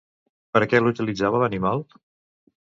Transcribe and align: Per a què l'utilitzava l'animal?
Per 0.55 0.61
a 0.65 0.69
què 0.71 0.81
l'utilitzava 0.85 1.43
l'animal? 1.45 1.87